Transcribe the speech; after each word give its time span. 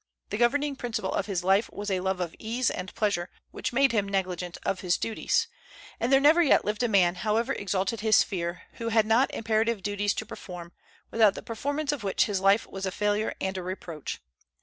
The 0.31 0.37
governing 0.37 0.75
principle 0.77 1.13
of 1.13 1.27
his 1.27 1.43
life 1.43 1.69
was 1.71 1.91
a 1.91 1.99
love 1.99 2.19
of 2.19 2.33
ease 2.39 2.71
and 2.71 2.91
pleasure, 2.95 3.29
which 3.51 3.71
made 3.71 3.91
him 3.91 4.09
negligent 4.09 4.57
of 4.65 4.79
his 4.79 4.97
duties; 4.97 5.47
and 5.99 6.11
there 6.11 6.19
never 6.19 6.41
yet 6.41 6.65
lived 6.65 6.81
a 6.81 6.87
man, 6.87 7.13
however 7.13 7.53
exalted 7.53 7.99
his 7.99 8.15
sphere, 8.17 8.63
who 8.79 8.89
had 8.89 9.05
not 9.05 9.31
imperative 9.31 9.83
duties 9.83 10.15
to 10.15 10.25
perform, 10.25 10.71
without 11.11 11.35
the 11.35 11.43
performance 11.43 11.91
of 11.91 12.03
which 12.03 12.25
his 12.25 12.41
life 12.41 12.65
was 12.65 12.87
a 12.87 12.91
failure 12.91 13.35
and 13.39 13.59
a 13.59 13.61
reproach. 13.61 14.19